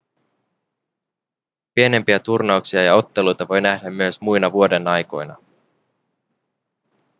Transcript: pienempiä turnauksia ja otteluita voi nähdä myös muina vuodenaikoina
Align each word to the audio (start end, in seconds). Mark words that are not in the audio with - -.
pienempiä 1.75 2.19
turnauksia 2.19 2.83
ja 2.83 2.95
otteluita 2.95 3.47
voi 3.47 3.61
nähdä 3.61 3.89
myös 3.89 4.21
muina 4.21 4.51
vuodenaikoina 4.51 5.35